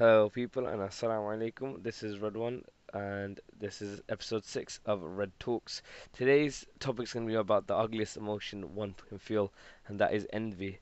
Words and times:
Hello, 0.00 0.30
people, 0.30 0.66
and 0.66 0.80
assalamu 0.80 1.36
alaikum. 1.36 1.82
This 1.82 2.02
is 2.02 2.20
Red 2.20 2.34
One, 2.34 2.64
and 2.94 3.38
this 3.58 3.82
is 3.82 4.00
episode 4.08 4.46
six 4.46 4.80
of 4.86 5.02
Red 5.02 5.30
Talks. 5.38 5.82
Today's 6.14 6.64
topic 6.78 7.02
is 7.04 7.12
going 7.12 7.26
to 7.26 7.30
be 7.30 7.36
about 7.36 7.66
the 7.66 7.76
ugliest 7.76 8.16
emotion 8.16 8.74
one 8.74 8.94
can 9.10 9.18
feel, 9.18 9.52
and 9.86 10.00
that 10.00 10.14
is 10.14 10.26
envy. 10.32 10.78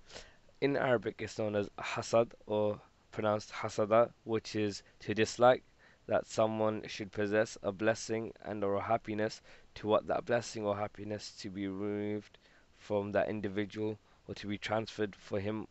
In 0.60 0.76
Arabic, 0.76 1.16
it's 1.18 1.36
known 1.36 1.56
as 1.56 1.68
hasad, 1.80 2.30
or 2.46 2.80
pronounced 3.10 3.50
hasada, 3.50 4.12
which 4.22 4.54
is 4.54 4.84
to 5.00 5.14
dislike 5.14 5.64
that 6.06 6.28
someone 6.28 6.84
should 6.86 7.10
possess 7.10 7.58
a 7.60 7.72
blessing 7.72 8.32
and 8.44 8.62
or 8.62 8.76
a 8.76 8.82
happiness 8.82 9.42
to 9.74 9.88
what 9.88 10.06
that 10.06 10.26
blessing 10.26 10.64
or 10.64 10.76
happiness 10.76 11.32
to 11.40 11.50
be 11.50 11.66
removed 11.66 12.38
from 12.76 13.10
that 13.10 13.28
individual 13.28 13.98
or 14.28 14.36
to 14.36 14.46
be 14.46 14.58
transferred 14.58 15.16
for 15.16 15.40
him 15.40 15.66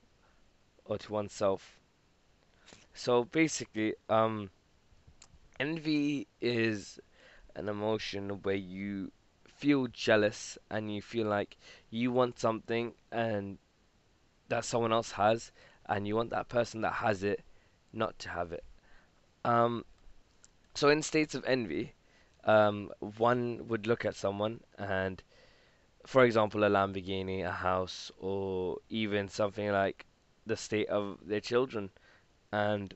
or 0.84 0.98
to 0.98 1.14
oneself. 1.14 1.80
So 2.98 3.26
basically, 3.26 3.94
um, 4.10 4.50
envy 5.60 6.28
is 6.42 7.00
an 7.56 7.70
emotion 7.70 8.42
where 8.42 8.56
you 8.56 9.12
feel 9.46 9.86
jealous 9.86 10.58
and 10.72 10.94
you 10.94 11.04
feel 11.04 11.28
like 11.28 11.58
you 11.92 12.12
want 12.12 12.40
something 12.40 12.94
and 13.12 13.60
that 14.50 14.66
someone 14.66 14.92
else 14.92 15.12
has, 15.12 15.52
and 15.86 16.08
you 16.08 16.16
want 16.16 16.32
that 16.32 16.50
person 16.50 16.82
that 16.82 16.94
has 16.94 17.24
it 17.24 17.44
not 17.94 18.18
to 18.18 18.30
have 18.30 18.52
it. 18.52 18.64
Um, 19.46 19.86
so 20.74 20.90
in 20.90 21.04
states 21.04 21.36
of 21.36 21.46
envy, 21.46 21.94
um, 22.46 22.90
one 23.00 23.68
would 23.68 23.86
look 23.86 24.06
at 24.06 24.16
someone 24.16 24.62
and, 24.80 25.22
for 26.04 26.24
example, 26.26 26.64
a 26.64 26.70
Lamborghini, 26.70 27.46
a 27.46 27.52
house, 27.52 28.12
or 28.18 28.80
even 28.90 29.30
something 29.30 29.72
like 29.72 30.08
the 30.48 30.58
state 30.58 30.88
of 30.88 31.20
their 31.24 31.42
children, 31.42 31.92
and 32.52 32.94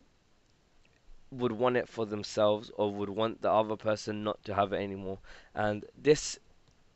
would 1.31 1.51
want 1.51 1.77
it 1.77 1.87
for 1.87 2.05
themselves 2.05 2.71
or 2.77 2.93
would 2.93 3.09
want 3.09 3.41
the 3.41 3.49
other 3.51 3.75
person 3.75 4.23
not 4.23 4.43
to 4.43 4.53
have 4.53 4.73
it 4.73 4.81
anymore. 4.81 5.19
And 5.55 5.85
this 5.97 6.37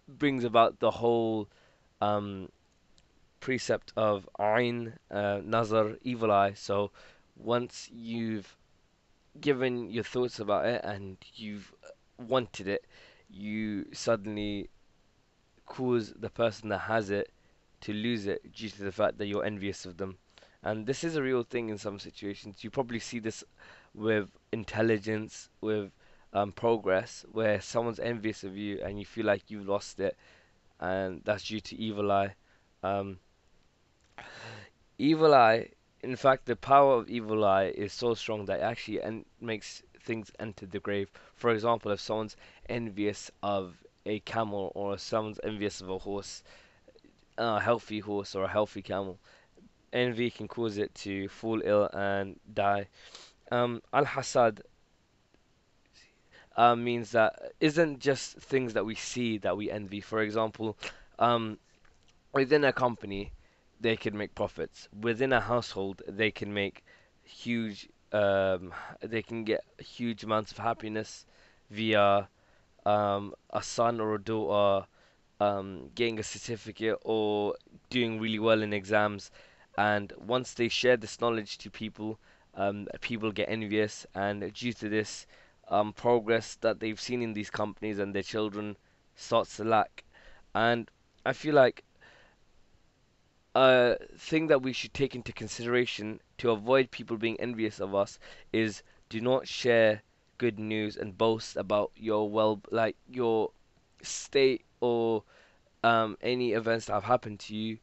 brings 0.07 0.43
about 0.43 0.79
the 0.79 0.91
whole 0.91 1.47
um, 2.01 2.49
precept 3.39 3.93
of 3.95 4.27
Ain, 4.39 4.93
uh, 5.09 5.41
Nazar, 5.43 5.97
evil 6.01 6.31
eye. 6.31 6.53
So 6.53 6.91
once 7.37 7.89
you've 7.93 8.57
given 9.39 9.89
your 9.89 10.03
thoughts 10.03 10.39
about 10.39 10.65
it 10.65 10.81
and 10.83 11.17
you've 11.35 11.73
wanted 12.17 12.67
it, 12.67 12.85
you 13.29 13.85
suddenly 13.93 14.69
cause 15.65 16.13
the 16.13 16.29
person 16.29 16.69
that 16.69 16.79
has 16.79 17.09
it 17.09 17.31
to 17.81 17.93
lose 17.93 18.27
it 18.27 18.51
due 18.53 18.69
to 18.69 18.83
the 18.83 18.91
fact 18.91 19.17
that 19.17 19.27
you're 19.27 19.45
envious 19.45 19.85
of 19.85 19.97
them. 19.97 20.17
And 20.65 20.87
this 20.87 21.03
is 21.03 21.15
a 21.15 21.21
real 21.21 21.43
thing 21.43 21.69
in 21.69 21.77
some 21.77 21.99
situations. 21.99 22.63
You 22.63 22.71
probably 22.71 22.97
see 22.97 23.19
this 23.19 23.43
with 23.93 24.31
intelligence, 24.51 25.49
with 25.61 25.91
um, 26.33 26.51
progress, 26.51 27.23
where 27.31 27.61
someone's 27.61 27.99
envious 27.99 28.43
of 28.43 28.57
you 28.57 28.81
and 28.83 28.97
you 28.97 29.05
feel 29.05 29.27
like 29.27 29.43
you've 29.47 29.67
lost 29.67 29.99
it, 29.99 30.17
and 30.79 31.21
that's 31.23 31.43
due 31.43 31.59
to 31.59 31.75
evil 31.77 32.11
eye. 32.11 32.33
Um, 32.81 33.19
evil 34.97 35.35
eye, 35.35 35.69
in 36.01 36.15
fact, 36.15 36.47
the 36.47 36.55
power 36.55 36.95
of 36.95 37.09
evil 37.09 37.45
eye 37.45 37.65
is 37.65 37.93
so 37.93 38.15
strong 38.15 38.45
that 38.45 38.59
it 38.59 38.63
actually 38.63 39.03
en- 39.03 39.25
makes 39.39 39.83
things 40.01 40.31
enter 40.39 40.65
the 40.65 40.79
grave. 40.79 41.11
For 41.35 41.51
example, 41.51 41.91
if 41.91 41.99
someone's 41.99 42.37
envious 42.67 43.29
of 43.43 43.75
a 44.07 44.19
camel 44.21 44.71
or 44.73 44.97
someone's 44.97 45.39
envious 45.43 45.79
of 45.79 45.91
a 45.91 45.99
horse, 45.99 46.43
a 47.37 47.59
healthy 47.59 47.99
horse 47.99 48.33
or 48.33 48.45
a 48.45 48.47
healthy 48.47 48.81
camel, 48.81 49.19
envy 49.95 50.29
can 50.29 50.47
cause 50.47 50.77
it 50.77 50.93
to 50.95 51.27
fall 51.29 51.61
ill 51.63 51.89
and 51.93 52.39
die. 52.53 52.87
Um, 53.51 53.81
Al 53.93 54.05
Hasad 54.05 54.61
uh, 56.57 56.75
means 56.75 57.11
that 57.11 57.53
isn't 57.59 57.99
just 57.99 58.37
things 58.37 58.73
that 58.73 58.85
we 58.85 58.95
see 58.95 59.37
that 59.39 59.57
we 59.57 59.71
envy. 59.71 60.01
For 60.01 60.21
example, 60.21 60.77
um, 61.19 61.57
within 62.33 62.63
a 62.63 62.73
company, 62.73 63.31
they 63.79 63.95
can 63.95 64.17
make 64.17 64.35
profits. 64.35 64.87
Within 64.99 65.33
a 65.33 65.41
household, 65.41 66.01
they 66.07 66.31
can 66.31 66.53
make 66.53 66.83
huge. 67.23 67.89
Um, 68.11 68.73
they 69.01 69.21
can 69.21 69.43
get 69.43 69.63
huge 69.77 70.23
amounts 70.23 70.51
of 70.51 70.59
happiness 70.59 71.25
via 71.69 72.29
um, 72.85 73.33
a 73.49 73.61
son 73.61 73.99
or 73.99 74.15
a 74.15 74.21
daughter 74.21 74.87
um, 75.39 75.89
getting 75.95 76.19
a 76.19 76.23
certificate 76.23 76.97
or 77.03 77.55
doing 77.89 78.19
really 78.19 78.39
well 78.39 78.61
in 78.61 78.71
exams. 78.73 79.31
And 79.77 80.13
once 80.17 80.53
they 80.53 80.69
share 80.69 80.97
this 80.97 81.19
knowledge 81.19 81.57
to 81.59 81.69
people, 81.69 82.19
um, 82.53 82.87
people 83.01 83.31
get 83.31 83.49
envious, 83.49 84.05
and 84.15 84.53
due 84.53 84.73
to 84.73 84.89
this 84.89 85.27
um, 85.67 85.93
progress 85.93 86.55
that 86.61 86.79
they've 86.79 86.99
seen 86.99 87.21
in 87.21 87.33
these 87.33 87.49
companies 87.49 87.99
and 87.99 88.13
their 88.13 88.23
children 88.23 88.77
starts 89.15 89.57
to 89.57 89.63
lack. 89.63 90.03
And 90.53 90.89
I 91.25 91.33
feel 91.33 91.55
like 91.55 91.83
a 93.55 93.97
thing 94.17 94.47
that 94.47 94.61
we 94.61 94.73
should 94.73 94.93
take 94.93 95.15
into 95.15 95.31
consideration 95.31 96.19
to 96.37 96.51
avoid 96.51 96.91
people 96.91 97.17
being 97.17 97.39
envious 97.39 97.79
of 97.79 97.95
us 97.95 98.19
is 98.51 98.83
do 99.09 99.21
not 99.21 99.47
share 99.47 100.01
good 100.37 100.59
news 100.59 100.97
and 100.97 101.17
boast 101.17 101.55
about 101.55 101.91
your 101.95 102.29
well 102.29 102.61
like 102.69 102.97
your 103.09 103.51
state 104.01 104.65
or 104.81 105.23
um, 105.83 106.17
any 106.21 106.51
events 106.51 106.87
that 106.87 106.93
have 106.93 107.05
happened 107.05 107.39
to 107.39 107.55
you 107.55 107.77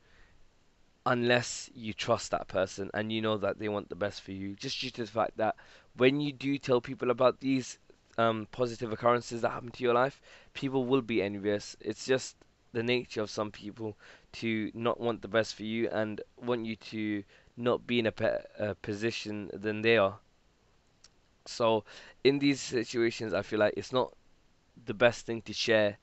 unless 1.06 1.70
you 1.74 1.92
trust 1.92 2.30
that 2.30 2.48
person 2.48 2.90
and 2.94 3.12
you 3.12 3.20
know 3.20 3.36
that 3.36 3.58
they 3.58 3.68
want 3.68 3.88
the 3.88 3.94
best 3.96 4.20
for 4.22 4.32
you. 4.32 4.54
Just 4.54 4.80
due 4.80 4.90
to 4.90 5.04
the 5.04 5.10
fact 5.10 5.36
that 5.36 5.56
when 5.96 6.20
you 6.20 6.32
do 6.32 6.58
tell 6.58 6.80
people 6.80 7.10
about 7.10 7.40
these 7.40 7.78
um, 8.18 8.46
positive 8.52 8.92
occurrences 8.92 9.42
that 9.42 9.50
happen 9.50 9.70
to 9.72 9.82
your 9.84 9.94
life, 9.94 10.20
people 10.54 10.84
will 10.84 11.02
be 11.02 11.22
envious. 11.22 11.76
It's 11.80 12.06
just 12.06 12.36
the 12.72 12.82
nature 12.82 13.22
of 13.22 13.30
some 13.30 13.50
people 13.50 13.96
to 14.32 14.70
not 14.74 15.00
want 15.00 15.22
the 15.22 15.28
best 15.28 15.54
for 15.54 15.64
you 15.64 15.88
and 15.90 16.20
want 16.42 16.66
you 16.66 16.76
to 16.76 17.24
not 17.56 17.86
be 17.86 17.98
in 17.98 18.06
a, 18.06 18.12
pe- 18.12 18.42
a 18.58 18.74
position 18.76 19.50
than 19.52 19.82
they 19.82 19.96
are. 19.98 20.18
So, 21.46 21.84
in 22.24 22.38
these 22.40 22.60
situations, 22.60 23.32
I 23.32 23.42
feel 23.42 23.60
like 23.60 23.74
it's 23.76 23.92
not 23.92 24.12
the 24.86 24.94
best 24.94 25.26
thing 25.26 25.42
to 25.42 25.52
share 25.54 25.98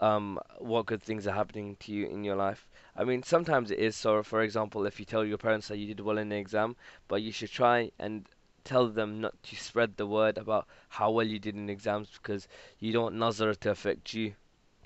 um, 0.00 0.40
what 0.58 0.86
good 0.86 1.02
things 1.02 1.26
are 1.26 1.34
happening 1.34 1.76
to 1.80 1.92
you 1.92 2.06
in 2.06 2.24
your 2.24 2.36
life. 2.36 2.69
I 3.00 3.04
mean, 3.04 3.22
sometimes 3.22 3.70
it 3.70 3.78
is. 3.78 3.96
So, 3.96 4.22
for 4.22 4.42
example, 4.42 4.84
if 4.84 5.00
you 5.00 5.06
tell 5.06 5.24
your 5.24 5.38
parents 5.38 5.68
that 5.68 5.78
you 5.78 5.86
did 5.86 6.00
well 6.00 6.18
in 6.18 6.28
the 6.28 6.36
exam, 6.36 6.76
but 7.08 7.22
you 7.22 7.32
should 7.32 7.50
try 7.50 7.90
and 7.98 8.26
tell 8.62 8.88
them 8.88 9.22
not 9.22 9.42
to 9.44 9.56
spread 9.56 9.96
the 9.96 10.06
word 10.06 10.36
about 10.36 10.66
how 10.90 11.10
well 11.10 11.26
you 11.26 11.38
did 11.38 11.56
in 11.56 11.70
exams 11.70 12.10
because 12.22 12.46
you 12.78 12.92
don't 12.92 13.04
want 13.04 13.14
nazar 13.14 13.54
to 13.54 13.70
affect 13.70 14.12
you. 14.12 14.34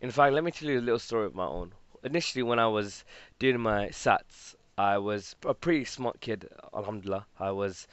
In 0.01 0.13
fact, 0.13 0.33
let 0.33 0.45
me 0.45 0.53
tell 0.53 0.69
you 0.69 0.79
a 0.79 0.81
little 0.81 1.01
story 1.01 1.27
of 1.27 1.35
my 1.35 1.47
own. 1.47 1.73
Initially, 2.05 2.45
when 2.45 2.61
I 2.61 2.69
was 2.69 3.05
doing 3.41 3.59
my 3.59 3.89
SATs, 3.89 4.55
I 4.79 4.97
was 4.99 5.35
a 5.45 5.53
pretty 5.53 5.85
smart 5.85 6.21
kid, 6.21 6.49
alhamdulillah. 6.73 7.27
I 7.41 7.51
was 7.51 7.89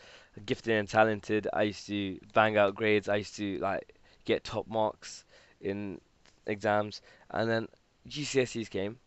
gifted 0.45 0.75
and 0.75 0.87
talented. 0.87 1.47
I 1.51 1.63
used 1.63 1.87
to 1.87 2.19
bang 2.31 2.57
out 2.57 2.75
grades. 2.75 3.09
I 3.09 3.15
used 3.15 3.37
to 3.37 3.57
like 3.57 3.95
get 4.25 4.43
top 4.43 4.67
marks 4.67 5.25
in 5.59 5.99
exams. 6.45 7.01
And 7.31 7.49
then 7.49 7.67
GCSEs 8.07 8.69
came. 8.69 8.99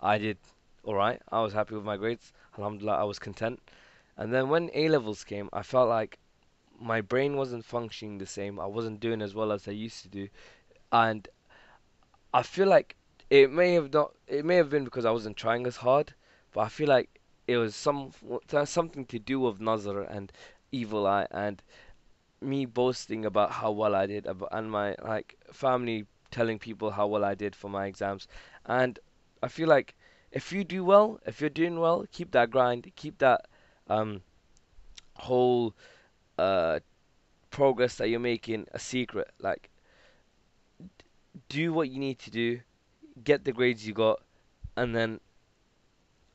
I 0.00 0.18
did 0.18 0.38
alright. 0.84 1.20
I 1.30 1.42
was 1.42 1.52
happy 1.52 1.74
with 1.74 1.84
my 1.84 1.96
grades. 1.96 2.32
Alhamdulillah, 2.56 2.98
I 2.98 3.04
was 3.04 3.18
content. 3.18 3.60
And 4.16 4.32
then 4.32 4.48
when 4.48 4.70
A 4.74 4.88
levels 4.88 5.24
came, 5.24 5.48
I 5.52 5.62
felt 5.62 5.88
like 5.88 6.18
my 6.80 7.00
brain 7.00 7.36
wasn't 7.36 7.64
functioning 7.64 8.18
the 8.18 8.26
same. 8.26 8.58
I 8.60 8.66
wasn't 8.66 9.00
doing 9.00 9.22
as 9.22 9.34
well 9.34 9.52
as 9.52 9.68
I 9.68 9.72
used 9.72 10.02
to 10.02 10.08
do. 10.08 10.28
And 10.92 11.28
I 12.32 12.42
feel 12.42 12.68
like 12.68 12.96
it 13.30 13.50
may 13.50 13.74
have 13.74 13.92
not 13.92 14.14
it 14.26 14.44
may 14.44 14.56
have 14.56 14.70
been 14.70 14.84
because 14.84 15.04
I 15.04 15.10
wasn't 15.10 15.36
trying 15.36 15.66
as 15.66 15.76
hard, 15.76 16.14
but 16.52 16.60
I 16.60 16.68
feel 16.68 16.88
like 16.88 17.20
it 17.46 17.56
was 17.56 17.74
some 17.74 18.12
something 18.64 19.06
to 19.06 19.18
do 19.18 19.40
with 19.40 19.60
Nazar 19.60 20.02
and 20.02 20.32
Evil 20.72 21.06
Eye 21.06 21.26
and 21.30 21.62
me 22.40 22.66
boasting 22.66 23.24
about 23.24 23.50
how 23.50 23.70
well 23.72 23.94
I 23.94 24.06
did 24.06 24.26
and 24.52 24.70
my 24.70 24.94
like 25.02 25.36
family 25.52 26.06
telling 26.30 26.58
people 26.58 26.90
how 26.92 27.06
well 27.06 27.24
I 27.24 27.34
did 27.34 27.56
for 27.56 27.68
my 27.68 27.86
exams. 27.86 28.28
And 28.66 28.98
I 29.42 29.48
feel 29.48 29.68
like 29.68 29.94
if 30.30 30.52
you 30.52 30.64
do 30.64 30.84
well, 30.84 31.20
if 31.26 31.40
you're 31.40 31.50
doing 31.50 31.78
well, 31.80 32.06
keep 32.12 32.32
that 32.32 32.50
grind, 32.50 32.90
keep 32.96 33.18
that 33.18 33.46
um, 33.88 34.22
whole 35.16 35.74
uh, 36.38 36.80
progress 37.50 37.96
that 37.96 38.08
you're 38.08 38.20
making 38.20 38.66
a 38.72 38.78
secret. 38.78 39.30
Like, 39.40 39.70
do 41.48 41.72
what 41.72 41.90
you 41.90 41.98
need 41.98 42.18
to 42.20 42.30
do, 42.30 42.60
get 43.24 43.44
the 43.44 43.52
grades 43.52 43.86
you 43.86 43.94
got, 43.94 44.20
and 44.76 44.94
then, 44.94 45.20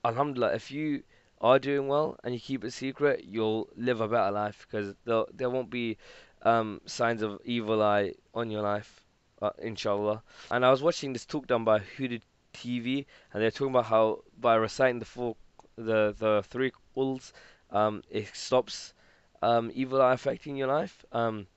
Alhamdulillah, 0.03 0.53
if 0.53 0.71
you 0.71 1.03
are 1.39 1.59
doing 1.59 1.87
well 1.87 2.17
and 2.23 2.33
you 2.33 2.39
keep 2.39 2.63
it 2.63 2.71
secret, 2.71 3.23
you'll 3.25 3.69
live 3.75 4.01
a 4.01 4.07
better 4.07 4.31
life 4.31 4.65
because 4.67 4.95
there 5.05 5.23
there 5.33 5.49
won't 5.49 5.69
be 5.69 5.97
um, 6.43 6.81
signs 6.85 7.21
of 7.21 7.39
evil 7.45 7.81
eye 7.81 8.13
on 8.33 8.49
your 8.49 8.61
life, 8.61 9.03
uh, 9.41 9.51
inshallah. 9.59 10.23
And 10.51 10.65
I 10.65 10.71
was 10.71 10.81
watching 10.81 11.13
this 11.13 11.25
talk 11.25 11.47
done 11.47 11.63
by 11.63 11.79
Huda 11.79 12.21
TV, 12.53 13.05
and 13.33 13.41
they're 13.41 13.51
talking 13.51 13.73
about 13.73 13.85
how 13.85 14.23
by 14.39 14.55
reciting 14.55 14.99
the 14.99 15.05
four, 15.05 15.35
the 15.75 16.15
the 16.17 16.43
three 16.47 16.71
quls, 16.95 17.31
um, 17.71 18.03
it 18.09 18.35
stops 18.35 18.93
um, 19.41 19.71
evil 19.73 20.01
eye 20.01 20.13
affecting 20.13 20.55
your 20.55 20.67
life. 20.67 21.05
Um, 21.11 21.47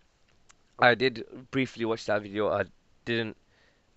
I 0.79 0.95
did 0.95 1.25
briefly 1.51 1.85
watch 1.85 2.07
that 2.07 2.23
video. 2.23 2.51
I 2.51 2.65
didn't 3.05 3.37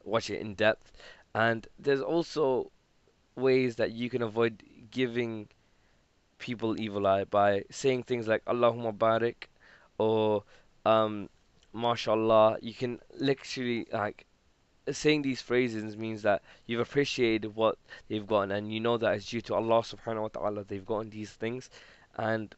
watch 0.04 0.30
it 0.30 0.42
in 0.42 0.56
depth. 0.56 0.92
And 1.34 1.68
there's 1.78 2.01
also 2.01 2.72
ways 3.36 3.75
that 3.78 3.92
you 3.92 4.10
can 4.10 4.22
avoid 4.22 4.63
giving 4.92 5.50
people 6.40 6.80
evil 6.80 7.06
eye 7.07 7.25
by 7.25 7.63
saying 7.69 8.04
things 8.04 8.28
like 8.28 8.44
Allahumma 8.46 8.98
barik 8.98 9.48
or 9.98 10.44
um, 10.86 11.30
mashallah. 11.74 12.57
You 12.62 12.74
can 12.74 13.00
literally 13.18 13.88
like 13.92 14.25
saying 14.91 15.21
these 15.21 15.41
phrases 15.41 15.95
means 15.97 16.21
that 16.23 16.41
you've 16.65 16.79
appreciated 16.79 17.55
what 17.55 17.77
they've 18.07 18.25
gotten 18.25 18.51
and 18.51 18.73
you 18.73 18.79
know 18.79 18.97
that 18.97 19.15
it's 19.15 19.29
due 19.29 19.41
to 19.41 19.55
Allah 19.55 19.81
subhanahu 19.81 20.21
wa 20.21 20.27
ta'ala 20.29 20.63
they've 20.63 20.85
gotten 20.85 21.09
these 21.09 21.31
things. 21.31 21.69
And 22.17 22.55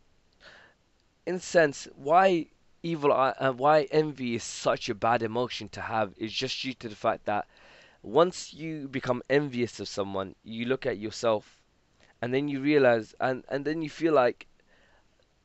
in 1.25 1.35
a 1.35 1.39
sense 1.39 1.87
why 1.95 2.47
evil 2.83 3.13
eye 3.13 3.35
uh, 3.39 3.51
why 3.51 3.83
envy 3.91 4.35
is 4.35 4.43
such 4.43 4.89
a 4.89 4.95
bad 4.95 5.21
emotion 5.21 5.69
to 5.69 5.81
have 5.81 6.13
is 6.17 6.33
just 6.33 6.61
due 6.61 6.73
to 6.73 6.89
the 6.89 6.95
fact 6.95 7.25
that 7.25 7.47
once 8.01 8.53
you 8.53 8.87
become 8.87 9.21
envious 9.29 9.79
of 9.79 9.87
someone 9.87 10.33
you 10.43 10.65
look 10.65 10.85
at 10.85 10.97
yourself 10.97 11.59
and 12.21 12.33
then 12.33 12.47
you 12.47 12.59
realize 12.59 13.13
and 13.19 13.43
and 13.49 13.65
then 13.65 13.81
you 13.81 13.89
feel 13.89 14.13
like 14.13 14.47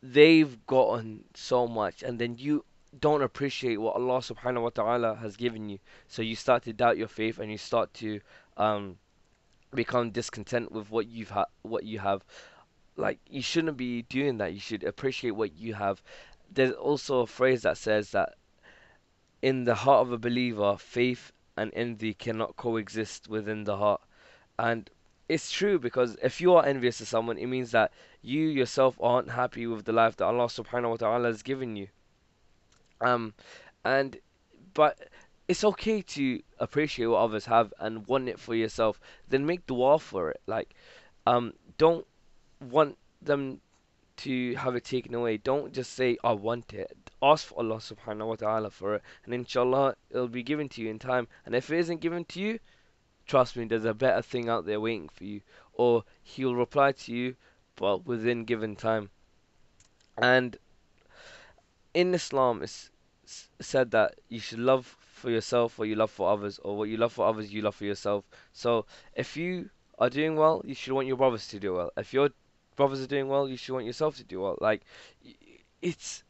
they've 0.03 0.65
gotten 0.67 1.25
so 1.35 1.67
much 1.67 2.03
and 2.03 2.19
then 2.19 2.37
you 2.39 2.65
don't 3.01 3.23
appreciate 3.23 3.79
what 3.79 3.95
Allah 3.97 4.19
subhanahu 4.19 4.63
wa 4.63 4.71
ta'ala 4.71 5.17
has 5.17 5.37
given 5.37 5.69
you. 5.69 5.79
So 6.09 6.23
you 6.23 6.37
start 6.37 6.63
to 6.65 6.73
doubt 6.73 6.97
your 6.97 7.09
faith 7.09 7.39
and 7.39 7.51
you 7.51 7.59
start 7.59 7.93
to 7.95 8.21
um 8.57 8.99
become 9.75 10.11
discontent 10.11 10.73
with 10.73 10.91
what 10.91 11.07
you've 11.09 11.31
ha- 11.31 11.53
what 11.63 11.85
you 11.85 11.99
have. 11.99 12.25
Like 12.97 13.19
you 13.29 13.43
shouldn't 13.43 13.77
be 13.77 14.03
doing 14.03 14.39
that. 14.39 14.55
You 14.55 14.61
should 14.61 14.85
appreciate 14.85 15.33
what 15.33 15.57
you 15.57 15.75
have. 15.75 16.03
There's 16.53 16.73
also 16.73 17.21
a 17.21 17.27
phrase 17.27 17.63
that 17.63 17.77
says 17.77 18.11
that 18.13 18.35
in 19.43 19.65
the 19.65 19.75
heart 19.75 20.07
of 20.07 20.13
a 20.13 20.19
believer 20.19 20.77
faith 20.79 21.33
and 21.57 21.73
envy 21.75 22.15
cannot 22.15 22.57
coexist 22.57 23.29
within 23.29 23.65
the 23.65 23.77
heart. 23.77 24.01
And 24.59 24.89
it's 25.29 25.51
true 25.51 25.79
because 25.79 26.17
if 26.23 26.41
you 26.41 26.55
are 26.55 26.65
envious 26.65 27.01
of 27.01 27.09
someone, 27.09 27.39
it 27.39 27.47
means 27.47 27.73
that 27.73 27.93
you 28.23 28.43
yourself 28.43 28.97
aren't 29.01 29.31
happy 29.31 29.67
with 29.67 29.85
the 29.85 29.93
life 29.93 30.17
that 30.17 30.25
Allah 30.25 30.47
subhanahu 30.47 30.91
wa 30.91 30.97
ta'ala 30.97 31.29
has 31.29 31.43
given 31.43 31.77
you. 31.77 31.89
Um 33.01 33.35
and 33.85 34.19
but 34.75 35.09
it's 35.49 35.65
okay 35.65 36.03
to 36.03 36.43
appreciate 36.59 37.07
what 37.07 37.19
others 37.19 37.47
have 37.47 37.73
and 37.79 38.07
want 38.07 38.29
it 38.29 38.39
for 38.39 38.55
yourself. 38.55 39.01
Then 39.29 39.47
make 39.47 39.67
dua 39.67 39.99
for 39.99 40.31
it. 40.31 40.41
Like 40.47 40.75
um 41.27 41.53
don't 41.79 42.07
want 42.61 42.97
them 43.23 43.61
to 44.19 44.55
have 44.55 44.75
it 44.77 44.85
taken 44.85 45.15
away. 45.15 45.37
Don't 45.37 45.73
just 45.73 45.93
say 45.93 46.17
I 46.25 46.33
want 46.33 46.73
it. 46.73 46.97
Ask 47.23 47.47
for 47.47 47.59
Allah 47.59 47.77
subhanahu 47.77 48.29
wa 48.29 48.37
ta'ala 48.37 48.71
for 48.71 48.97
it 48.97 49.03
and 49.25 49.35
inshallah 49.35 49.97
it'll 50.11 50.29
be 50.29 50.43
given 50.43 50.69
to 50.71 50.83
you 50.83 50.91
in 50.91 50.99
time. 50.99 51.29
And 51.45 51.55
if 51.55 51.71
it 51.71 51.79
isn't 51.79 52.01
given 52.01 52.25
to 52.27 52.41
you, 52.41 52.59
Trust 53.27 53.57
me, 53.57 53.65
there's 53.65 53.85
a 53.85 53.93
better 53.93 54.23
thing 54.23 54.49
out 54.49 54.67
there 54.67 54.81
waiting 54.81 55.09
for 55.09 55.25
you. 55.25 55.41
Or 55.73 56.05
he'll 56.23 56.55
reply 56.55 56.93
to 56.93 57.13
you, 57.13 57.35
but 57.75 58.07
within 58.07 58.45
given 58.45 58.77
time. 58.77 59.11
And 60.17 60.57
in 61.97 62.13
Islam, 62.13 62.63
it's 62.63 62.91
said 63.59 63.91
that 63.91 64.17
you 64.29 64.39
should 64.39 64.59
love 64.59 64.85
for 65.01 65.31
yourself 65.31 65.79
what 65.79 65.89
you 65.89 65.95
love 65.95 66.11
for 66.11 66.31
others, 66.31 66.61
or 66.63 66.77
what 66.77 66.91
you 66.91 66.99
love 66.99 67.15
for 67.15 67.27
others, 67.27 67.51
you 67.51 67.63
love 67.63 67.75
for 67.75 67.87
yourself. 67.87 68.27
So 68.53 68.85
if 69.15 69.35
you 69.35 69.71
are 69.99 70.11
doing 70.11 70.37
well, 70.37 70.61
you 70.67 70.75
should 70.75 70.93
want 70.93 71.07
your 71.07 71.17
brothers 71.17 71.49
to 71.49 71.59
do 71.59 71.73
well. 71.73 71.91
If 71.97 72.13
your 72.13 72.29
brothers 72.77 73.01
are 73.01 73.07
doing 73.07 73.29
well, 73.29 73.49
you 73.49 73.57
should 73.57 73.73
want 73.73 73.87
yourself 73.87 74.19
to 74.19 74.25
do 74.25 74.43
well. 74.43 74.59
Like, 74.61 74.83
it's 75.81 76.23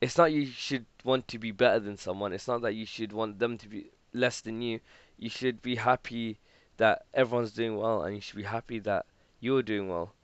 it's 0.00 0.16
not 0.16 0.32
you 0.32 0.46
should 0.46 0.86
want 1.02 1.26
to 1.26 1.38
be 1.38 1.50
better 1.50 1.80
than 1.80 1.96
someone. 1.96 2.32
It's 2.32 2.46
not 2.46 2.62
that 2.62 2.74
you 2.74 2.86
should 2.86 3.12
want 3.12 3.40
them 3.40 3.58
to 3.58 3.68
be 3.68 3.90
less 4.12 4.40
than 4.40 4.62
you 4.62 4.78
you 5.18 5.28
should 5.28 5.60
be 5.60 5.74
happy 5.74 6.38
that 6.76 7.04
everyone's 7.12 7.52
doing 7.52 7.76
well, 7.76 8.02
and 8.04 8.14
you 8.14 8.20
should 8.20 8.36
be 8.36 8.44
happy 8.44 8.78
that 8.78 9.06
you're 9.40 9.64
doing 9.64 9.88
well. 9.88 10.14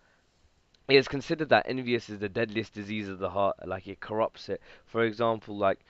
It 0.88 0.96
is 0.96 1.08
considered 1.08 1.48
that 1.50 1.66
envious 1.68 2.08
is 2.08 2.18
the 2.18 2.28
deadliest 2.28 2.72
disease 2.72 3.08
of 3.08 3.18
the 3.18 3.30
heart, 3.30 3.56
like 3.66 3.86
it 3.86 4.00
corrupts 4.00 4.48
it. 4.48 4.60
For 4.84 5.04
example, 5.04 5.56
like 5.56 5.80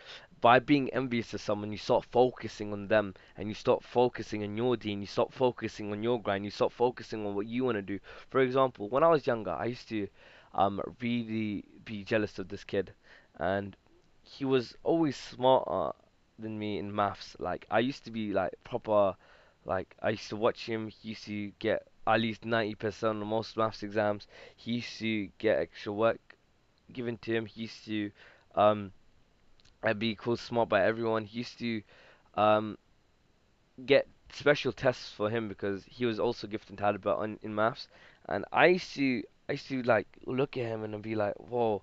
by 0.41 0.59
being 0.59 0.91
envious 0.93 1.33
of 1.35 1.41
someone, 1.41 1.73
you 1.73 1.79
start 1.79 2.05
focusing 2.05 2.73
on 2.73 2.89
them 2.89 3.15
and 3.37 3.49
you 3.49 3.55
stop 3.55 3.83
focusing 3.83 4.43
on 4.43 4.57
your 4.57 4.77
deen, 4.77 5.01
you 5.01 5.07
stop 5.07 5.33
focusing 5.33 5.93
on 5.93 6.03
your 6.03 6.21
grind, 6.21 6.45
you 6.45 6.51
stop 6.51 6.73
focusing 6.73 7.27
on 7.27 7.35
what 7.35 7.47
you 7.47 7.65
want 7.65 7.77
to 7.77 7.83
do. 7.83 8.01
For 8.31 8.41
example, 8.41 8.89
when 8.89 9.03
I 9.03 9.09
was 9.09 9.27
younger, 9.27 9.51
I 9.51 9.67
used 9.67 9.89
to 9.91 10.09
um, 10.55 10.81
really 11.01 11.65
be 11.85 12.05
jealous 12.05 12.39
of 12.39 12.49
this 12.49 12.65
kid, 12.65 12.93
and 13.39 13.77
he 14.23 14.45
was 14.45 14.77
always 14.83 15.17
smarter 15.17 15.97
than 16.39 16.59
me 16.59 16.79
in 16.79 16.95
maths. 16.95 17.37
Like 17.39 17.67
I 17.71 17.81
used 17.81 18.05
to 18.05 18.11
be 18.11 18.33
like 18.33 18.53
proper, 18.65 19.15
like 19.65 19.95
I 20.03 20.11
used 20.11 20.29
to 20.31 20.37
watch 20.37 20.67
him. 20.67 20.89
He 20.89 21.11
used 21.11 21.25
to 21.27 21.53
get 21.59 21.87
at 22.07 22.21
least 22.21 22.45
ninety 22.45 22.75
percent 22.75 23.21
on 23.23 23.27
most 23.29 23.57
maths 23.57 23.83
exams. 23.83 24.27
He 24.57 24.75
used 24.77 24.99
to 25.01 25.29
get 25.39 25.59
extra 25.59 25.93
work 25.93 26.37
given 26.93 27.19
to 27.19 27.33
him. 27.35 27.47
He 27.47 27.63
used 27.63 27.85
to 27.87 28.11
um 28.55 28.93
be 29.99 30.15
called 30.15 30.39
smart 30.39 30.69
by 30.69 30.85
everyone. 30.85 31.25
He 31.25 31.39
used 31.39 31.59
to 31.61 31.83
um 32.35 32.77
get 33.85 34.07
special 34.33 34.73
tests 34.73 35.11
for 35.13 35.31
him 35.31 35.49
because 35.49 35.85
he 35.85 36.05
was 36.05 36.19
also 36.21 36.47
gifted 36.47 36.71
and 36.71 36.79
talented 36.79 37.07
on 37.07 37.39
in 37.43 37.55
maths. 37.55 37.89
And 38.29 38.45
I 38.53 38.67
used 38.67 38.95
to 38.95 39.23
I 39.49 39.53
used 39.53 39.69
to 39.69 39.83
like 39.83 40.09
look 40.27 40.57
at 40.57 40.65
him 40.67 40.85
and 40.85 41.03
be 41.03 41.15
like, 41.15 41.35
whoa 41.37 41.83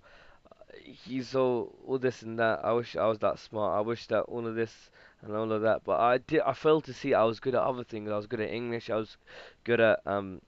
he's 0.81 1.29
so 1.29 1.75
all 1.85 1.99
this 1.99 2.21
and 2.23 2.39
that. 2.39 2.59
I 2.63 2.73
wish 2.73 2.95
I 2.95 3.07
was 3.07 3.19
that 3.19 3.39
smart. 3.39 3.77
I 3.77 3.81
wish 3.81 4.07
that 4.07 4.21
all 4.23 4.47
of 4.47 4.55
this 4.55 4.89
and 5.23 5.35
all 5.35 5.51
of 5.51 5.61
that. 5.61 5.83
But 5.83 5.99
I 5.99 6.17
did. 6.19 6.41
I 6.41 6.53
failed 6.53 6.83
to 6.85 6.93
see 6.93 7.13
I 7.13 7.23
was 7.23 7.39
good 7.39 7.55
at 7.55 7.61
other 7.61 7.83
things. 7.83 8.11
I 8.11 8.17
was 8.17 8.27
good 8.27 8.41
at 8.41 8.51
English. 8.51 8.89
I 8.89 8.95
was 8.95 9.17
good 9.63 9.79
at 9.79 9.99
um. 10.05 10.41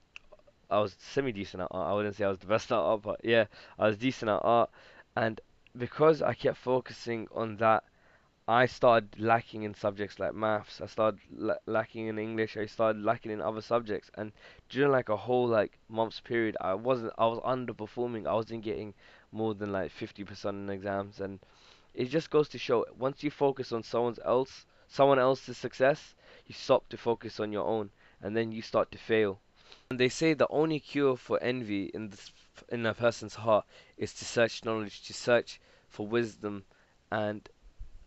I 0.70 0.80
was 0.80 0.96
semi 0.98 1.32
decent 1.32 1.62
at 1.62 1.68
art. 1.70 1.90
I 1.90 1.94
wouldn't 1.94 2.16
say 2.16 2.24
I 2.24 2.28
was 2.28 2.38
the 2.38 2.46
best 2.54 2.72
at 2.72 2.78
art, 2.78 3.02
but 3.02 3.20
yeah, 3.24 3.46
I 3.78 3.88
was 3.88 3.96
decent 3.98 4.30
at 4.30 4.40
art. 4.42 4.70
And 5.16 5.40
because 5.76 6.22
I 6.22 6.34
kept 6.34 6.58
focusing 6.58 7.28
on 7.34 7.56
that, 7.56 7.84
I 8.48 8.66
started 8.66 9.18
lacking 9.18 9.62
in 9.64 9.74
subjects 9.74 10.18
like 10.18 10.34
maths. 10.34 10.80
I 10.80 10.86
started 10.86 11.20
la- 11.32 11.62
lacking 11.66 12.06
in 12.08 12.18
English. 12.18 12.56
I 12.56 12.66
started 12.66 13.02
lacking 13.02 13.32
in 13.32 13.40
other 13.40 13.60
subjects. 13.60 14.10
And 14.14 14.32
during 14.68 14.92
like 14.92 15.08
a 15.08 15.16
whole 15.16 15.48
like 15.48 15.78
months 15.88 16.20
period, 16.20 16.56
I 16.60 16.74
wasn't. 16.74 17.12
I 17.18 17.26
was 17.26 17.40
underperforming. 17.40 18.26
I 18.26 18.34
wasn't 18.34 18.62
getting 18.62 18.94
more 19.32 19.54
than 19.54 19.72
like 19.72 19.90
50% 19.90 20.50
in 20.50 20.70
exams 20.70 21.20
and 21.20 21.40
it 21.96 22.04
just 22.04 22.30
goes 22.30 22.48
to 22.48 22.58
show 22.58 22.86
once 22.96 23.24
you 23.24 23.30
focus 23.30 23.72
on 23.72 23.82
someone 23.82 24.14
else 24.24 24.66
someone 24.86 25.18
else's 25.18 25.56
success 25.56 26.14
you 26.46 26.54
stop 26.54 26.88
to 26.88 26.96
focus 26.96 27.40
on 27.40 27.50
your 27.50 27.66
own 27.66 27.90
and 28.22 28.36
then 28.36 28.52
you 28.52 28.62
start 28.62 28.90
to 28.92 28.98
fail. 28.98 29.40
And 29.90 29.98
they 29.98 30.08
say 30.08 30.32
the 30.32 30.48
only 30.48 30.80
cure 30.80 31.16
for 31.16 31.42
envy 31.42 31.86
in 31.92 32.08
this 32.10 32.32
in 32.68 32.86
a 32.86 32.94
person's 32.94 33.34
heart 33.34 33.66
is 33.98 34.14
to 34.14 34.24
search 34.24 34.64
knowledge 34.64 35.02
to 35.02 35.12
search 35.12 35.60
for 35.88 36.06
wisdom 36.06 36.64
and 37.10 37.48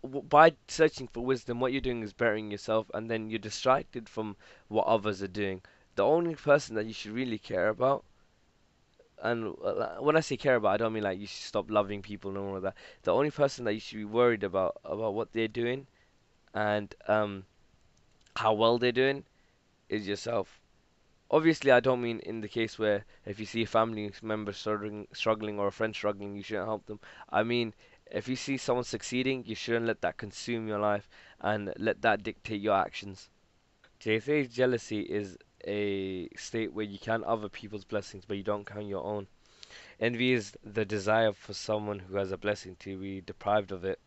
by 0.04 0.54
searching 0.68 1.08
for 1.08 1.24
wisdom 1.24 1.60
what 1.60 1.72
you're 1.72 1.82
doing 1.82 2.02
is 2.02 2.14
bettering 2.14 2.50
yourself 2.50 2.90
and 2.94 3.12
then 3.12 3.30
you're 3.30 3.38
distracted 3.40 4.10
from 4.10 4.36
what 4.68 4.88
others 4.88 5.22
are 5.22 5.28
doing. 5.28 5.62
The 5.96 6.06
only 6.06 6.36
person 6.36 6.76
that 6.76 6.86
you 6.86 6.94
should 6.94 7.12
really 7.12 7.38
care 7.38 7.68
about 7.68 8.06
and 9.22 9.56
uh, 9.64 9.96
when 10.00 10.16
I 10.16 10.22
say 10.22 10.38
care 10.38 10.56
about, 10.56 10.74
I 10.74 10.78
don't 10.78 10.94
mean 10.94 11.04
like 11.04 11.20
you 11.20 11.28
should 11.28 11.44
stop 11.44 11.70
loving 11.70 12.02
people 12.02 12.32
and 12.32 12.40
all 12.40 12.56
of 12.56 12.64
that. 12.64 12.76
The 13.04 13.14
only 13.14 13.32
person 13.32 13.66
that 13.66 13.74
you 13.74 13.80
should 13.80 13.98
be 13.98 14.06
worried 14.06 14.44
about 14.44 14.80
about 14.84 15.14
what 15.14 15.34
they're 15.34 15.48
doing 15.48 15.88
and 16.54 16.94
um, 17.08 17.46
how 18.36 18.54
well 18.54 18.78
they're 18.78 18.92
doing 18.92 19.24
is 19.90 20.08
yourself. 20.08 20.60
Obviously, 21.32 21.72
I 21.72 21.80
don't 21.80 22.02
mean 22.02 22.20
in 22.22 22.42
the 22.42 22.48
case 22.48 22.80
where 22.80 23.06
if 23.26 23.40
you 23.40 23.46
see 23.46 23.64
a 23.64 23.68
family 23.68 24.12
member 24.22 24.52
struggling, 24.52 25.08
struggling 25.14 25.60
or 25.60 25.68
a 25.68 25.72
friend 25.72 25.94
struggling, 25.94 26.36
you 26.36 26.44
shouldn't 26.44 26.68
help 26.68 26.86
them. 26.88 27.00
I 27.30 27.44
mean, 27.44 27.74
if 28.12 28.28
you 28.28 28.36
see 28.36 28.58
someone 28.58 28.84
succeeding, 28.84 29.44
you 29.46 29.56
shouldn't 29.56 29.86
let 29.86 30.02
that 30.02 30.18
consume 30.18 30.68
your 30.68 30.80
life 30.80 31.08
and 31.40 31.74
let 31.78 32.02
that 32.02 32.24
dictate 32.24 32.62
your 32.62 32.76
actions. 32.76 33.30
JSA's 34.00 34.54
jealousy 34.54 35.02
is 35.02 35.38
a 35.66 36.30
state 36.36 36.74
where 36.74 36.86
you 36.86 37.00
count 37.00 37.24
other 37.24 37.50
people's 37.50 37.86
blessings 37.86 38.26
but 38.26 38.38
you 38.38 38.44
don't 38.44 38.66
count 38.66 38.88
your 38.88 39.04
own. 39.04 39.28
Envy 40.00 40.34
is 40.34 40.54
the 40.64 40.86
desire 40.86 41.32
for 41.34 41.54
someone 41.54 42.00
who 42.00 42.16
has 42.18 42.32
a 42.32 42.38
blessing 42.38 42.76
to 42.80 42.98
be 42.98 43.22
deprived 43.22 43.72
of 43.72 43.84
it. 43.84 44.00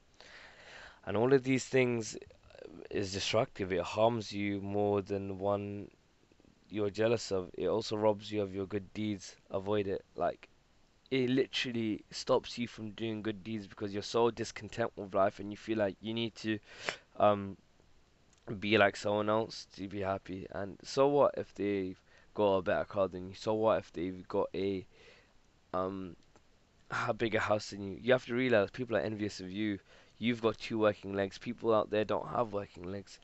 And 1.05 1.17
all 1.17 1.33
of 1.33 1.45
these 1.45 1.65
things 1.67 2.17
is 2.91 3.13
destructive. 3.13 3.73
It 3.73 3.83
harms 3.83 4.33
you 4.33 4.61
more 4.61 5.03
than 5.03 5.39
one 5.39 5.91
you're 6.69 6.91
jealous 6.91 7.31
of. 7.31 7.51
It 7.55 7.67
also 7.67 7.97
robs 7.97 8.33
you 8.33 8.43
of 8.43 8.55
your 8.55 8.67
good 8.67 8.93
deeds. 8.95 9.37
Avoid 9.51 9.87
it. 9.87 10.05
Like 10.17 10.49
it 11.11 11.29
literally 11.29 12.03
stops 12.11 12.57
you 12.57 12.67
from 12.67 12.93
doing 12.93 13.23
good 13.23 13.45
deeds 13.45 13.67
because 13.67 13.93
you're 13.93 14.03
so 14.03 14.31
discontent 14.31 14.91
with 14.97 15.15
life 15.15 15.39
and 15.39 15.51
you 15.51 15.57
feel 15.57 15.77
like 15.77 15.97
you 16.01 16.15
need 16.15 16.35
to 16.35 16.59
um 17.19 17.57
be 18.59 18.77
like 18.79 18.97
someone 18.97 19.29
else 19.29 19.67
to 19.77 19.89
be 19.89 20.01
happy. 20.01 20.47
And 20.51 20.79
so 20.83 21.09
what 21.09 21.35
if 21.37 21.55
they've 21.55 22.01
got 22.35 22.57
a 22.57 22.63
better 22.63 22.85
car 22.85 23.09
than 23.09 23.29
you? 23.29 23.35
So 23.35 23.55
what 23.55 23.79
if 23.79 23.93
they've 23.93 24.27
got 24.29 24.49
a 24.55 24.87
um 25.73 26.17
a 27.09 27.15
bigger 27.15 27.41
house 27.41 27.71
than 27.71 27.83
you. 27.83 27.99
You 28.01 28.13
have 28.13 28.27
to 28.27 28.35
realize 28.35 28.71
people 28.71 28.97
are 28.97 29.01
envious 29.01 29.41
of 29.41 29.51
you. 29.51 29.79
You've 30.19 30.43
got 30.43 30.59
two 30.59 30.79
working 30.79 31.15
legs. 31.15 31.39
People 31.39 31.75
out 31.75 31.91
there 31.91 32.05
don't 32.05 32.29
have 32.29 32.53
working 32.53 32.91
legs. 32.91 33.19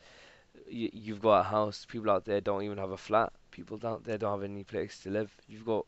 You, 0.68 0.90
you've 0.92 1.20
got 1.20 1.40
a 1.40 1.42
house. 1.44 1.86
People 1.88 2.10
out 2.10 2.24
there 2.24 2.40
don't 2.40 2.62
even 2.62 2.78
have 2.78 2.90
a 2.90 2.96
flat. 2.96 3.32
People 3.50 3.78
out 3.84 4.04
there 4.04 4.18
don't 4.18 4.40
have 4.40 4.50
any 4.50 4.64
place 4.64 4.98
to 5.00 5.10
live. 5.10 5.30
You've 5.46 5.66
got 5.66 5.86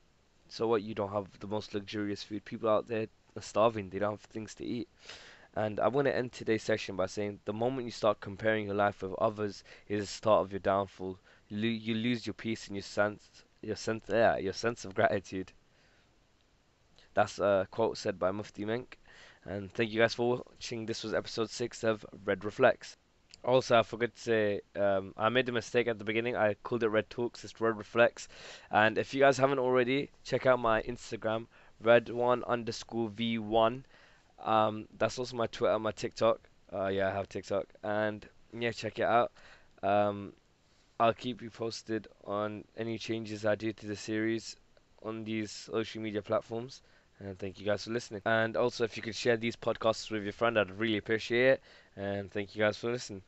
so 0.48 0.66
what? 0.66 0.82
You 0.82 0.94
don't 0.94 1.12
have 1.12 1.26
the 1.38 1.46
most 1.46 1.74
luxurious 1.74 2.22
food. 2.22 2.44
People 2.44 2.68
out 2.68 2.88
there 2.88 3.06
are 3.36 3.42
starving. 3.42 3.88
They 3.88 4.00
don't 4.00 4.12
have 4.12 4.20
things 4.20 4.54
to 4.56 4.64
eat. 4.64 4.88
And 5.54 5.80
I 5.80 5.88
want 5.88 6.06
to 6.06 6.14
end 6.14 6.32
today's 6.32 6.62
session 6.62 6.94
by 6.96 7.06
saying 7.06 7.40
the 7.44 7.52
moment 7.52 7.84
you 7.84 7.90
start 7.90 8.20
comparing 8.20 8.66
your 8.66 8.76
life 8.76 9.02
with 9.02 9.14
others 9.18 9.64
is 9.88 10.02
the 10.02 10.06
start 10.06 10.42
of 10.42 10.52
your 10.52 10.60
downfall. 10.60 11.18
You, 11.48 11.68
you 11.68 11.94
lose 11.94 12.26
your 12.26 12.34
peace 12.34 12.68
and 12.68 12.76
your 12.76 12.84
sense, 12.84 13.44
your 13.60 13.76
sense, 13.76 14.04
yeah, 14.08 14.36
your 14.36 14.52
sense 14.52 14.84
of 14.84 14.94
gratitude. 14.94 15.52
That's 17.14 17.40
a 17.40 17.66
quote 17.70 17.98
said 17.98 18.18
by 18.18 18.30
Mufti 18.30 18.64
Menk. 18.64 18.96
And 19.44 19.72
thank 19.72 19.90
you 19.90 19.98
guys 19.98 20.14
for 20.14 20.42
watching. 20.46 20.86
This 20.86 21.02
was 21.02 21.14
episode 21.14 21.50
six 21.50 21.82
of 21.82 22.06
Red 22.24 22.44
Reflects. 22.44 22.96
Also, 23.42 23.78
I 23.78 23.82
forgot 23.82 24.14
to 24.14 24.20
say, 24.20 24.60
um, 24.76 25.14
I 25.16 25.30
made 25.30 25.48
a 25.48 25.52
mistake 25.52 25.88
at 25.88 25.98
the 25.98 26.04
beginning. 26.04 26.36
I 26.36 26.54
called 26.62 26.82
it 26.84 26.88
Red 26.88 27.10
Talks. 27.10 27.42
It's 27.42 27.60
Red 27.60 27.76
Reflects. 27.76 28.28
And 28.70 28.98
if 28.98 29.14
you 29.14 29.20
guys 29.20 29.38
haven't 29.38 29.58
already, 29.58 30.10
check 30.22 30.46
out 30.46 30.60
my 30.60 30.82
Instagram, 30.82 31.46
Red 31.80 32.10
One 32.10 32.44
underscore 32.44 33.08
V 33.08 33.38
One. 33.38 33.86
Um, 34.44 34.86
that's 34.98 35.18
also 35.18 35.36
my 35.36 35.46
Twitter, 35.46 35.78
my 35.78 35.92
TikTok. 35.92 36.40
Uh, 36.72 36.86
yeah, 36.86 37.08
I 37.08 37.12
have 37.12 37.28
TikTok, 37.28 37.66
and 37.82 38.26
yeah, 38.58 38.70
check 38.72 38.98
it 38.98 39.04
out. 39.04 39.32
Um, 39.82 40.32
I'll 41.00 41.14
keep 41.14 41.42
you 41.42 41.50
posted 41.50 42.08
on 42.24 42.64
any 42.76 42.98
changes 42.98 43.44
I 43.46 43.54
do 43.54 43.72
to 43.72 43.86
the 43.86 43.96
series 43.96 44.56
on 45.02 45.24
these 45.24 45.50
social 45.50 46.02
media 46.02 46.22
platforms. 46.22 46.82
And 47.18 47.38
thank 47.38 47.58
you 47.58 47.66
guys 47.66 47.84
for 47.84 47.90
listening. 47.90 48.22
And 48.24 48.56
also, 48.56 48.84
if 48.84 48.96
you 48.96 49.02
could 49.02 49.16
share 49.16 49.36
these 49.36 49.56
podcasts 49.56 50.10
with 50.10 50.24
your 50.24 50.32
friend, 50.32 50.58
I'd 50.58 50.70
really 50.70 50.98
appreciate 50.98 51.52
it. 51.52 51.62
And 51.96 52.30
thank 52.30 52.54
you 52.54 52.60
guys 52.60 52.76
for 52.76 52.90
listening. 52.92 53.22